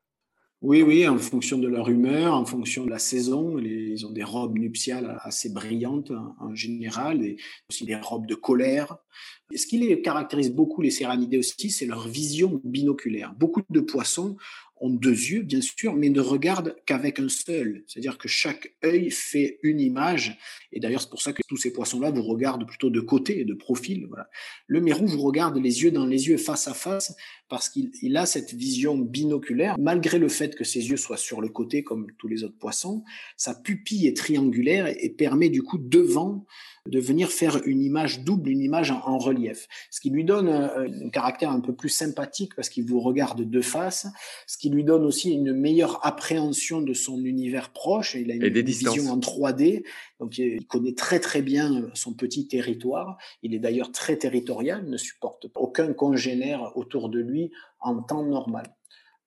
Oui, 0.61 0.81
oui, 0.81 1.05
en 1.09 1.17
fonction 1.17 1.57
de 1.57 1.67
leur 1.67 1.89
humeur, 1.89 2.33
en 2.33 2.45
fonction 2.45 2.85
de 2.85 2.89
la 2.89 2.97
saison. 2.97 3.59
ils 3.59 4.05
ont 4.05 4.11
des 4.11 4.23
robes 4.23 4.57
nuptiales 4.57 5.19
assez 5.21 5.49
brillantes 5.49 6.13
en, 6.39 6.55
général, 6.55 7.21
et 7.21 7.35
aussi 7.69 7.85
des 7.85 7.95
robes 7.95 8.27
de 8.27 8.35
colère. 8.35 8.95
Ce 9.53 9.67
qui 9.67 9.77
les 9.77 10.01
caractérise 10.01 10.53
beaucoup, 10.53 10.81
les 10.81 10.89
séranidés 10.89 11.37
aussi, 11.37 11.69
c'est 11.69 11.85
leur 11.85 12.07
vision 12.07 12.61
binoculaire. 12.63 13.33
Beaucoup 13.37 13.61
de 13.69 13.81
poissons 13.81 14.37
ont 14.83 14.89
deux 14.89 15.11
yeux, 15.11 15.43
bien 15.43 15.61
sûr, 15.61 15.95
mais 15.95 16.09
ne 16.09 16.19
regardent 16.19 16.75
qu'avec 16.85 17.17
un 17.19 17.29
seul. 17.29 17.85
C'est-à-dire 17.87 18.17
que 18.17 18.27
chaque 18.27 18.75
œil 18.83 19.11
fait 19.11 19.59
une 19.63 19.79
image. 19.79 20.37
Et 20.73 20.81
d'ailleurs, 20.81 21.01
c'est 21.01 21.09
pour 21.09 21.21
ça 21.21 21.31
que 21.31 21.41
tous 21.47 21.55
ces 21.55 21.71
poissons-là 21.71 22.11
vous 22.11 22.21
regardent 22.21 22.67
plutôt 22.67 22.89
de 22.89 22.99
côté, 22.99 23.45
de 23.45 23.53
profil. 23.53 24.07
Voilà. 24.09 24.29
Le 24.67 24.81
mérou 24.81 25.07
vous 25.07 25.21
regarde 25.21 25.57
les 25.57 25.83
yeux 25.83 25.91
dans 25.91 26.05
les 26.05 26.27
yeux, 26.27 26.37
face 26.37 26.67
à 26.67 26.73
face, 26.73 27.15
parce 27.47 27.69
qu'il 27.69 28.17
a 28.17 28.25
cette 28.25 28.53
vision 28.53 28.97
binoculaire. 28.97 29.75
Malgré 29.79 30.19
le 30.19 30.27
fait 30.27 30.53
que 30.53 30.65
ses 30.65 30.89
yeux 30.89 30.97
soient 30.97 31.17
sur 31.17 31.39
le 31.39 31.47
côté, 31.47 31.83
comme 31.83 32.07
tous 32.17 32.27
les 32.27 32.43
autres 32.43 32.57
poissons, 32.57 33.03
sa 33.37 33.55
pupille 33.55 34.07
est 34.07 34.17
triangulaire 34.17 34.93
et 34.99 35.09
permet 35.09 35.49
du 35.49 35.63
coup 35.63 35.77
devant 35.77 36.45
de 36.89 36.99
venir 36.99 37.29
faire 37.29 37.61
une 37.65 37.81
image 37.81 38.23
double, 38.23 38.49
une 38.49 38.61
image 38.61 38.91
en, 38.91 39.17
relief. 39.17 39.67
Ce 39.89 40.01
qui 40.01 40.09
lui 40.09 40.25
donne 40.25 40.49
un, 40.49 41.09
caractère 41.09 41.49
un 41.49 41.61
peu 41.61 41.73
plus 41.73 41.89
sympathique 41.89 42.55
parce 42.55 42.67
qu'il 42.67 42.85
vous 42.85 42.99
regarde 42.99 43.49
de 43.49 43.61
face, 43.61 44.07
ce 44.47 44.57
qui 44.57 44.69
lui 44.69 44.83
donne 44.83 45.05
aussi 45.05 45.31
une 45.31 45.53
meilleure 45.53 46.05
appréhension 46.05 46.81
de 46.81 46.93
son 46.93 47.23
univers 47.23 47.69
proche. 47.69 48.15
Il 48.15 48.31
a 48.31 48.35
une, 48.35 48.61
vision 48.61 49.11
en 49.11 49.17
3D, 49.17 49.85
donc 50.19 50.37
il 50.37 50.65
connaît 50.67 50.93
très 50.93 51.21
très 51.21 51.41
bien 51.41 51.89
son 51.93 52.13
petit 52.13 52.47
territoire. 52.47 53.17
Il 53.43 53.53
est 53.53 53.59
d'ailleurs 53.59 53.91
très 53.91 54.17
territorial, 54.17 54.85
ne 54.85 54.97
supporte 54.97 55.47
aucun 55.55 55.93
congénère 55.93 56.75
autour 56.75 57.07
de 57.09 57.19
lui 57.19 57.51
en 57.79 58.01
temps 58.01 58.25
normal. 58.25 58.75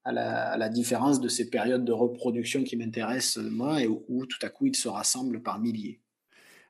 À 0.05 0.13
la, 0.13 0.69
différence 0.69 1.21
de 1.21 1.29
ces 1.29 1.51
périodes 1.51 1.85
de 1.85 1.91
reproduction 1.91 2.63
qui 2.63 2.77
m'intéressent 2.77 3.43
moi 3.43 3.83
et 3.83 3.89
où 3.89 4.27
tout 4.27 4.39
à 4.43 4.51
coup 4.51 4.67
ils 4.67 4.77
se 4.77 4.89
rassemblent 4.89 5.43
par 5.43 5.59
milliers. 5.59 6.01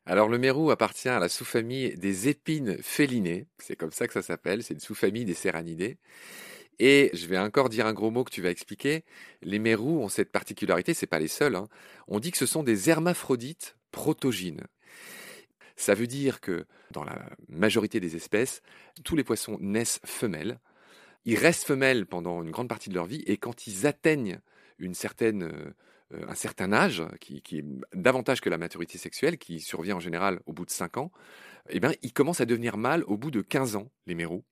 Alors 0.08 0.28
le 0.28 0.38
mérou 0.38 0.70
appartient 0.70 1.08
à 1.08 1.18
la 1.18 1.28
sous-famille 1.28 1.94
des 1.96 2.28
épines 2.28 2.80
félinées, 2.80 3.48
c'est 3.58 3.75
comme 3.75 3.90
ça 3.90 4.06
que 4.06 4.12
ça 4.12 4.22
s'appelle, 4.22 4.62
c'est 4.62 4.75
une 4.75 4.80
sous-famille 4.80 5.25
des 5.25 5.34
séranidés. 5.34 5.98
Et 6.78 7.10
je 7.12 7.26
vais 7.26 7.38
encore 7.38 7.68
dire 7.68 7.86
un 7.86 7.92
gros 7.92 8.12
mot 8.12 8.22
que 8.22 8.30
tu 8.30 8.40
vas 8.42 8.50
expliquer. 8.50 9.04
Les 9.42 9.58
mérous 9.58 10.00
ont 10.00 10.08
cette 10.08 10.30
particularité, 10.30 10.94
c'est 10.94 11.06
pas 11.06 11.18
les 11.18 11.26
seuls. 11.26 11.56
Hein. 11.56 11.68
On 12.06 12.20
dit 12.20 12.30
que 12.30 12.38
ce 12.38 12.46
sont 12.46 12.62
des 12.62 12.88
hermaphrodites 12.88 13.76
protogynes. 13.90 14.62
Ça 15.75 15.94
veut 15.94 16.06
dire 16.06 16.40
que 16.40 16.66
dans 16.92 17.02
la 17.02 17.28
majorité 17.48 17.98
des 17.98 18.14
espèces, 18.14 18.62
tous 19.04 19.16
les 19.16 19.25
poissons 19.25 19.58
naissent 19.60 20.00
femelles. 20.04 20.60
Ils 21.25 21.36
restent 21.36 21.66
femelles 21.66 22.06
pendant 22.06 22.42
une 22.42 22.52
grande 22.52 22.68
partie 22.68 22.90
de 22.90 22.94
leur 22.94 23.06
vie 23.06 23.25
et 23.26 23.38
quand 23.38 23.66
ils 23.66 23.86
atteignent 23.86 24.38
une 24.78 24.94
certaine 24.94 25.44
euh, 25.44 25.75
un 26.12 26.34
certain 26.34 26.72
âge, 26.72 27.02
qui, 27.20 27.42
est 27.52 27.64
davantage 27.94 28.40
que 28.40 28.48
la 28.48 28.58
maturité 28.58 28.98
sexuelle, 28.98 29.38
qui 29.38 29.60
survient 29.60 29.96
en 29.96 30.00
général 30.00 30.40
au 30.46 30.52
bout 30.52 30.64
de 30.64 30.70
5 30.70 30.98
ans, 30.98 31.10
eh 31.68 31.80
bien, 31.80 31.92
ils 32.02 32.12
commencent 32.12 32.40
à 32.40 32.46
devenir 32.46 32.76
mâles 32.76 33.02
au 33.04 33.16
bout 33.16 33.30
de 33.30 33.42
15 33.42 33.76
ans, 33.76 33.90
les 34.06 34.14
mérous. 34.14 34.44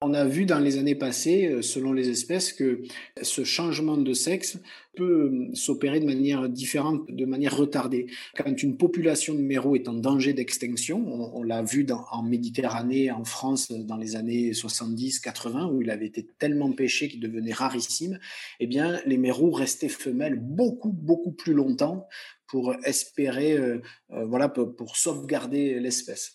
On 0.00 0.12
a 0.12 0.24
vu 0.24 0.44
dans 0.44 0.58
les 0.58 0.76
années 0.76 0.94
passées, 0.94 1.46
euh, 1.46 1.62
selon 1.62 1.92
les 1.92 2.10
espèces, 2.10 2.52
que 2.52 2.82
ce 3.22 3.44
changement 3.44 3.96
de 3.96 4.12
sexe 4.12 4.58
peut 4.96 5.30
euh, 5.32 5.54
s'opérer 5.54 6.00
de 6.00 6.04
manière 6.04 6.48
différente, 6.48 7.06
de 7.08 7.24
manière 7.24 7.56
retardée. 7.56 8.06
Quand 8.36 8.62
une 8.62 8.76
population 8.76 9.34
de 9.34 9.40
méraux 9.40 9.76
est 9.76 9.88
en 9.88 9.94
danger 9.94 10.32
d'extinction, 10.32 11.32
on, 11.34 11.42
l'a 11.42 11.62
vu 11.62 11.86
en 12.10 12.22
Méditerranée, 12.22 13.10
en 13.10 13.24
France, 13.24 13.70
dans 13.70 13.96
les 13.96 14.16
années 14.16 14.50
70-80, 14.50 15.72
où 15.72 15.80
il 15.80 15.90
avait 15.90 16.06
été 16.06 16.26
tellement 16.38 16.72
pêché 16.72 17.08
qu'il 17.08 17.20
devenait 17.20 17.52
rarissime, 17.52 18.18
eh 18.60 18.66
bien, 18.66 19.00
les 19.06 19.16
méraux 19.16 19.52
restaient 19.52 19.88
femelles 19.88 20.38
beaucoup, 20.40 20.92
beaucoup 20.92 21.32
plus 21.32 21.54
longtemps 21.54 22.06
pour 22.46 22.74
espérer, 22.84 23.56
euh, 23.56 23.80
voilà, 24.10 24.48
pour 24.48 24.96
sauvegarder 24.96 25.80
l'espèce. 25.80 26.34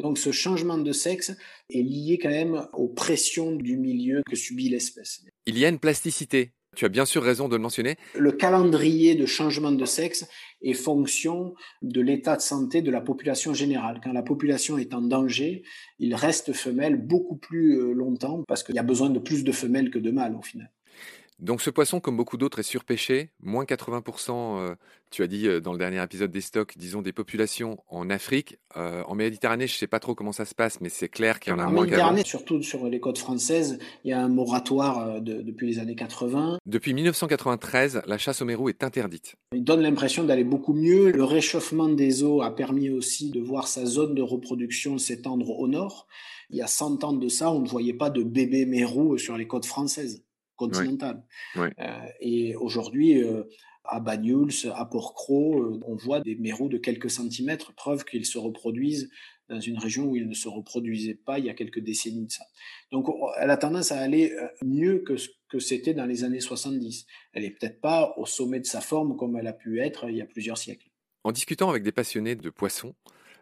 Donc 0.00 0.18
ce 0.18 0.32
changement 0.32 0.78
de 0.78 0.92
sexe 0.92 1.32
est 1.70 1.82
lié 1.82 2.18
quand 2.20 2.30
même 2.30 2.66
aux 2.72 2.88
pressions 2.88 3.52
du 3.52 3.76
milieu 3.76 4.22
que 4.28 4.36
subit 4.36 4.68
l'espèce. 4.68 5.22
Il 5.46 5.58
y 5.58 5.64
a 5.64 5.68
une 5.68 5.78
plasticité. 5.78 6.52
Tu 6.76 6.84
as 6.84 6.88
bien 6.88 7.04
sûr 7.04 7.22
raison 7.22 7.48
de 7.48 7.56
le 7.56 7.62
mentionner. 7.62 7.96
Le 8.16 8.30
calendrier 8.30 9.16
de 9.16 9.26
changement 9.26 9.72
de 9.72 9.84
sexe 9.84 10.28
est 10.62 10.74
fonction 10.74 11.54
de 11.82 12.00
l'état 12.00 12.36
de 12.36 12.42
santé 12.42 12.80
de 12.80 12.92
la 12.92 13.00
population 13.00 13.54
générale. 13.54 14.00
Quand 14.02 14.12
la 14.12 14.22
population 14.22 14.78
est 14.78 14.94
en 14.94 15.02
danger, 15.02 15.64
il 15.98 16.14
reste 16.14 16.52
femelle 16.52 16.96
beaucoup 16.96 17.36
plus 17.36 17.80
euh, 17.80 17.92
longtemps 17.92 18.44
parce 18.46 18.62
qu'il 18.62 18.76
y 18.76 18.78
a 18.78 18.84
besoin 18.84 19.10
de 19.10 19.18
plus 19.18 19.42
de 19.42 19.50
femelles 19.50 19.90
que 19.90 19.98
de 19.98 20.12
mâles 20.12 20.36
au 20.36 20.42
final. 20.42 20.70
Donc 21.40 21.62
ce 21.62 21.70
poisson, 21.70 22.00
comme 22.00 22.18
beaucoup 22.18 22.36
d'autres, 22.36 22.58
est 22.58 22.64
surpêché. 22.64 23.30
Moins 23.42 23.64
80%, 23.64 24.58
euh, 24.58 24.74
tu 25.10 25.22
as 25.22 25.26
dit 25.26 25.48
euh, 25.48 25.60
dans 25.60 25.72
le 25.72 25.78
dernier 25.78 26.02
épisode 26.02 26.30
des 26.30 26.42
stocks, 26.42 26.74
disons 26.76 27.00
des 27.00 27.14
populations 27.14 27.78
en 27.88 28.10
Afrique. 28.10 28.58
Euh, 28.76 29.02
en 29.06 29.14
Méditerranée, 29.14 29.66
je 29.66 29.72
ne 29.74 29.78
sais 29.78 29.86
pas 29.86 30.00
trop 30.00 30.14
comment 30.14 30.32
ça 30.32 30.44
se 30.44 30.54
passe, 30.54 30.82
mais 30.82 30.90
c'est 30.90 31.08
clair 31.08 31.40
qu'il 31.40 31.52
y 31.52 31.56
en 31.56 31.58
a 31.58 31.64
en 31.64 31.70
moins 31.70 31.84
Méditerranée, 31.84 32.24
surtout 32.26 32.62
sur 32.62 32.86
les 32.86 33.00
côtes 33.00 33.16
françaises, 33.16 33.78
il 34.04 34.10
y 34.10 34.12
a 34.12 34.20
un 34.20 34.28
moratoire 34.28 35.22
depuis 35.22 35.66
les 35.66 35.78
années 35.78 35.94
80. 35.94 36.58
Depuis 36.66 36.92
1993, 36.92 38.02
la 38.06 38.18
chasse 38.18 38.42
au 38.42 38.44
mérou 38.44 38.68
est 38.68 38.84
interdite. 38.84 39.36
Il 39.54 39.64
donne 39.64 39.80
l'impression 39.80 40.24
d'aller 40.24 40.44
beaucoup 40.44 40.74
mieux. 40.74 41.10
Le 41.10 41.24
réchauffement 41.24 41.88
des 41.88 42.22
eaux 42.22 42.42
a 42.42 42.54
permis 42.54 42.90
aussi 42.90 43.30
de 43.30 43.40
voir 43.40 43.66
sa 43.66 43.86
zone 43.86 44.14
de 44.14 44.22
reproduction 44.22 44.98
s'étendre 44.98 45.58
au 45.58 45.68
nord. 45.68 46.06
Il 46.50 46.58
y 46.58 46.62
a 46.62 46.66
100 46.66 47.02
ans 47.04 47.12
de 47.14 47.28
ça, 47.28 47.50
on 47.50 47.60
ne 47.60 47.68
voyait 47.68 47.94
pas 47.94 48.10
de 48.10 48.22
bébés 48.22 48.66
mérou 48.66 49.16
sur 49.16 49.38
les 49.38 49.46
côtes 49.46 49.66
françaises 49.66 50.22
continentale. 50.60 51.22
Euh, 51.56 51.70
et 52.20 52.54
aujourd'hui, 52.56 53.22
euh, 53.22 53.44
à 53.84 53.98
Banyuls, 53.98 54.52
à 54.74 54.84
Port-Cros, 54.84 55.62
euh, 55.62 55.80
on 55.86 55.96
voit 55.96 56.20
des 56.20 56.36
mérous 56.36 56.68
de 56.68 56.76
quelques 56.76 57.10
centimètres, 57.10 57.72
preuve 57.72 58.04
qu'ils 58.04 58.26
se 58.26 58.38
reproduisent 58.38 59.10
dans 59.48 59.60
une 59.60 59.78
région 59.78 60.04
où 60.04 60.16
ils 60.16 60.28
ne 60.28 60.34
se 60.34 60.48
reproduisaient 60.48 61.18
pas 61.26 61.38
il 61.38 61.46
y 61.46 61.50
a 61.50 61.54
quelques 61.54 61.80
décennies 61.80 62.26
de 62.26 62.30
ça. 62.30 62.44
Donc 62.92 63.08
elle 63.40 63.50
a 63.50 63.56
tendance 63.56 63.90
à 63.90 63.98
aller 63.98 64.32
mieux 64.62 65.00
que 65.00 65.16
ce 65.16 65.28
que 65.48 65.58
c'était 65.58 65.92
dans 65.92 66.06
les 66.06 66.22
années 66.22 66.38
70. 66.38 67.06
Elle 67.32 67.42
n'est 67.42 67.50
peut-être 67.50 67.80
pas 67.80 68.14
au 68.16 68.26
sommet 68.26 68.60
de 68.60 68.66
sa 68.66 68.80
forme 68.80 69.16
comme 69.16 69.36
elle 69.36 69.48
a 69.48 69.52
pu 69.52 69.80
être 69.80 70.08
il 70.08 70.18
y 70.18 70.22
a 70.22 70.26
plusieurs 70.26 70.56
siècles. 70.56 70.86
En 71.24 71.32
discutant 71.32 71.68
avec 71.68 71.82
des 71.82 71.90
passionnés 71.90 72.36
de 72.36 72.50
poissons, 72.50 72.94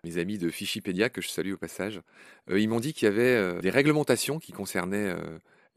mes 0.02 0.16
amis 0.16 0.38
de 0.38 0.48
Fichipédia, 0.48 1.10
que 1.10 1.20
je 1.20 1.28
salue 1.28 1.52
au 1.52 1.58
passage, 1.58 2.00
ils 2.50 2.70
m'ont 2.70 2.80
dit 2.80 2.94
qu'il 2.94 3.04
y 3.04 3.10
avait 3.10 3.60
des 3.60 3.68
réglementations 3.68 4.38
qui 4.38 4.52
concernaient 4.52 5.14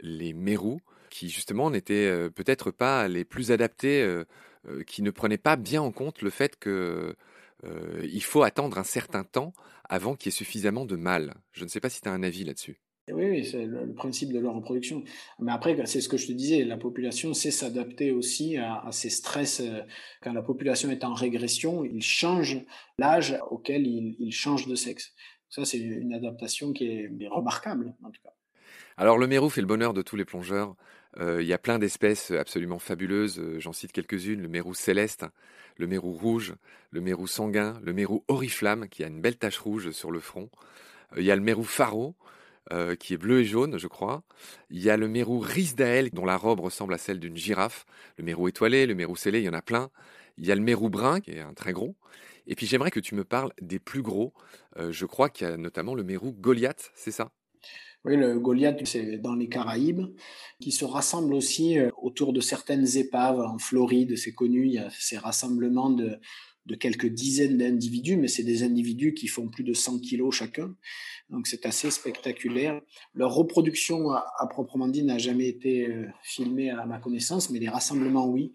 les 0.01 0.33
mérous 0.33 0.81
qui 1.11 1.29
justement 1.29 1.69
n'étaient 1.69 2.07
euh, 2.07 2.31
peut-être 2.31 2.71
pas 2.71 3.07
les 3.07 3.23
plus 3.23 3.51
adaptés, 3.51 4.01
euh, 4.01 4.25
euh, 4.67 4.83
qui 4.83 5.03
ne 5.03 5.11
prenaient 5.11 5.37
pas 5.37 5.57
bien 5.57 5.83
en 5.83 5.91
compte 5.91 6.23
le 6.23 6.31
fait 6.31 6.57
que 6.57 7.15
il 8.01 8.23
faut 8.23 8.41
attendre 8.41 8.79
un 8.79 8.83
certain 8.83 9.23
temps 9.23 9.53
avant 9.87 10.15
qu'il 10.15 10.31
y 10.31 10.33
ait 10.33 10.35
suffisamment 10.35 10.83
de 10.83 10.95
mâles. 10.95 11.35
Je 11.51 11.63
ne 11.63 11.69
sais 11.69 11.79
pas 11.79 11.89
si 11.89 12.01
tu 12.01 12.09
as 12.09 12.11
un 12.11 12.23
avis 12.23 12.43
là-dessus. 12.43 12.81
Oui, 13.11 13.45
c'est 13.45 13.67
le, 13.67 13.93
principe 13.93 14.33
de 14.33 14.39
leur 14.39 14.55
reproduction. 14.55 15.03
Mais 15.37 15.51
après, 15.51 15.77
c'est 15.85 16.01
ce 16.01 16.09
que 16.09 16.17
je 16.17 16.25
te 16.25 16.31
disais, 16.31 16.63
la 16.63 16.77
population 16.77 17.35
sait 17.35 17.51
s'adapter 17.51 18.11
aussi 18.11 18.57
à, 18.57 18.87
ces 18.89 19.11
stress. 19.11 19.61
Quand 20.23 20.33
la 20.33 20.41
population 20.41 20.89
est 20.89 21.03
en 21.03 21.13
régression, 21.13 21.85
il 21.85 22.01
change 22.01 22.65
l'âge 22.97 23.37
auquel 23.51 23.85
il, 23.85 24.15
il 24.17 24.31
change 24.31 24.65
de 24.65 24.73
sexe. 24.73 25.13
Ça, 25.49 25.63
c'est 25.63 25.77
une 25.77 26.15
adaptation 26.15 26.73
qui 26.73 26.85
est 26.87 27.27
remarquable, 27.27 27.93
en 28.01 28.09
tout 28.09 28.21
cas. 28.23 28.33
Alors 28.97 29.17
le 29.17 29.27
mérou 29.27 29.49
fait 29.49 29.61
le 29.61 29.67
bonheur 29.67 29.93
de 29.93 30.01
tous 30.01 30.15
les 30.15 30.25
plongeurs. 30.25 30.75
Euh, 31.19 31.41
il 31.41 31.47
y 31.47 31.53
a 31.53 31.57
plein 31.57 31.79
d'espèces 31.79 32.31
absolument 32.31 32.79
fabuleuses. 32.79 33.39
Euh, 33.39 33.59
j'en 33.59 33.73
cite 33.73 33.91
quelques-unes. 33.91 34.41
Le 34.41 34.47
mérou 34.47 34.73
céleste, 34.73 35.25
le 35.77 35.87
mérou 35.87 36.13
rouge, 36.13 36.55
le 36.91 37.01
mérou 37.01 37.27
sanguin, 37.27 37.79
le 37.83 37.93
mérou 37.93 38.23
oriflamme 38.27 38.87
qui 38.87 39.03
a 39.03 39.07
une 39.07 39.21
belle 39.21 39.37
tache 39.37 39.59
rouge 39.59 39.91
sur 39.91 40.11
le 40.11 40.19
front. 40.19 40.49
Euh, 41.13 41.21
il 41.21 41.25
y 41.25 41.31
a 41.31 41.35
le 41.35 41.41
mérou 41.41 41.63
pharaon 41.63 42.15
qui 42.99 43.13
est 43.13 43.17
bleu 43.17 43.41
et 43.41 43.43
jaune, 43.43 43.77
je 43.77 43.87
crois. 43.87 44.23
Il 44.69 44.81
y 44.81 44.89
a 44.89 44.95
le 44.95 45.09
mérou 45.09 45.39
risdael 45.39 46.09
dont 46.11 46.23
la 46.23 46.37
robe 46.37 46.61
ressemble 46.61 46.93
à 46.93 46.97
celle 46.97 47.19
d'une 47.19 47.35
girafe. 47.35 47.85
Le 48.17 48.23
mérou 48.23 48.47
étoilé, 48.47 48.85
le 48.85 48.95
mérou 48.95 49.17
scellé, 49.17 49.39
il 49.39 49.43
y 49.43 49.49
en 49.49 49.53
a 49.53 49.61
plein. 49.61 49.89
Il 50.37 50.45
y 50.45 50.53
a 50.53 50.55
le 50.55 50.61
mérou 50.61 50.89
brun 50.89 51.19
qui 51.19 51.31
est 51.31 51.41
un 51.41 51.53
très 51.53 51.73
gros. 51.73 51.97
Et 52.47 52.55
puis 52.55 52.67
j'aimerais 52.67 52.91
que 52.91 53.01
tu 53.01 53.13
me 53.13 53.25
parles 53.25 53.51
des 53.59 53.79
plus 53.79 54.01
gros. 54.01 54.33
je 54.77 55.05
crois 55.05 55.27
qu'il 55.27 55.49
y 55.49 55.51
a 55.51 55.57
notamment 55.57 55.95
le 55.95 56.03
mérou 56.03 56.31
Goliath, 56.31 56.91
c'est 56.95 57.11
ça? 57.11 57.31
Oui, 58.03 58.17
le 58.17 58.39
Goliath, 58.39 58.83
c'est 58.85 59.17
dans 59.17 59.35
les 59.35 59.47
Caraïbes, 59.47 60.07
qui 60.59 60.71
se 60.71 60.85
rassemble 60.85 61.35
aussi 61.35 61.77
euh, 61.77 61.91
autour 62.01 62.33
de 62.33 62.41
certaines 62.41 62.97
épaves. 62.97 63.39
En 63.39 63.59
Floride, 63.59 64.17
c'est 64.17 64.33
connu, 64.33 64.65
il 64.65 64.73
y 64.73 64.79
a 64.79 64.89
ces 64.89 65.17
rassemblements 65.17 65.91
de, 65.91 66.19
quelques 66.79 67.07
dizaines 67.07 67.57
d'individus, 67.57 68.15
mais 68.15 68.27
c'est 68.27 68.43
des 68.43 68.63
individus 68.63 69.13
qui 69.13 69.27
font 69.27 69.49
plus 69.49 69.63
de 69.63 69.73
100 69.73 69.99
kilos 69.99 70.33
chacun. 70.33 70.73
Donc 71.29 71.45
c'est 71.45 71.65
assez 71.65 71.91
spectaculaire. 71.91 72.81
Leur 73.13 73.33
reproduction, 73.33 74.09
à, 74.11 74.47
proprement 74.49 74.87
dit, 74.87 75.03
n'a 75.03 75.19
jamais 75.19 75.47
été 75.47 75.87
euh, 75.87 76.07
filmée 76.23 76.71
à 76.71 76.85
ma 76.85 76.97
connaissance, 76.97 77.51
mais 77.51 77.59
les 77.59 77.69
rassemblements, 77.69 78.27
oui. 78.27 78.53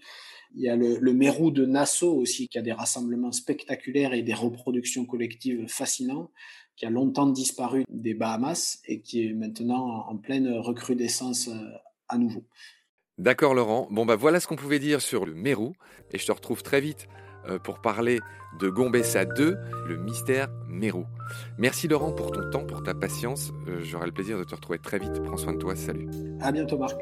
Il 0.54 0.62
y 0.62 0.68
a 0.68 0.76
le, 0.76 0.98
le 0.98 1.12
Mérou 1.12 1.50
de 1.50 1.66
Nassau 1.66 2.14
aussi, 2.14 2.48
qui 2.48 2.58
a 2.58 2.62
des 2.62 2.72
rassemblements 2.72 3.32
spectaculaires 3.32 4.14
et 4.14 4.22
des 4.22 4.34
reproductions 4.34 5.04
collectives 5.04 5.66
fascinantes 5.68 6.30
qui 6.76 6.86
a 6.86 6.90
longtemps 6.90 7.26
disparu 7.26 7.84
des 7.88 8.14
Bahamas 8.14 8.80
et 8.86 9.00
qui 9.00 9.26
est 9.26 9.32
maintenant 9.32 10.06
en 10.08 10.16
pleine 10.16 10.58
recrudescence 10.58 11.48
euh, 11.48 11.54
à 12.08 12.18
nouveau. 12.18 12.44
D'accord 13.18 13.54
Laurent. 13.54 13.88
Bon 13.90 14.04
bah 14.04 14.16
voilà 14.16 14.40
ce 14.40 14.46
qu'on 14.46 14.56
pouvait 14.56 14.78
dire 14.78 15.00
sur 15.00 15.24
le 15.24 15.34
Mérou 15.34 15.72
et 16.12 16.18
je 16.18 16.26
te 16.26 16.32
retrouve 16.32 16.62
très 16.62 16.82
vite 16.82 17.08
euh, 17.48 17.58
pour 17.58 17.80
parler 17.80 18.20
de 18.60 18.68
Gombessa 18.68 19.24
2, 19.24 19.56
le 19.86 19.96
mystère 19.96 20.48
Mérou. 20.68 21.06
Merci 21.58 21.88
Laurent 21.88 22.12
pour 22.12 22.30
ton 22.30 22.50
temps, 22.50 22.66
pour 22.66 22.82
ta 22.82 22.94
patience. 22.94 23.52
Euh, 23.68 23.80
j'aurai 23.82 24.06
le 24.06 24.12
plaisir 24.12 24.38
de 24.38 24.44
te 24.44 24.54
retrouver 24.54 24.78
très 24.78 24.98
vite. 24.98 25.22
Prends 25.22 25.36
soin 25.36 25.54
de 25.54 25.58
toi. 25.58 25.74
Salut. 25.76 26.08
À 26.40 26.52
bientôt 26.52 26.76
Marc. 26.76 26.96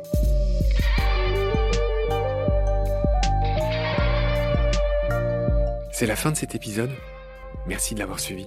C'est 5.92 6.06
la 6.06 6.16
fin 6.16 6.30
de 6.30 6.36
cet 6.36 6.54
épisode. 6.54 6.90
Merci 7.66 7.94
de 7.94 8.00
l'avoir 8.00 8.20
suivi. 8.20 8.46